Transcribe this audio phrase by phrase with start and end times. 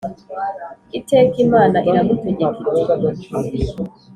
[0.99, 3.29] iteka Imana iramutegeka iti